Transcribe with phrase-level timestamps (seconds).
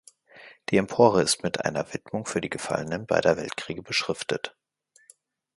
[0.69, 4.57] Die Empore ist mit einer Widmung für die Gefallenen beider Weltkriege beschriftet.